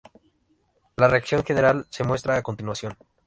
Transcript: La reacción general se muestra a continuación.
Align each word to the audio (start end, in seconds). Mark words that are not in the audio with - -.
La 0.95 1.07
reacción 1.07 1.43
general 1.43 1.85
se 1.91 2.03
muestra 2.03 2.35
a 2.35 2.41
continuación. 2.41 2.97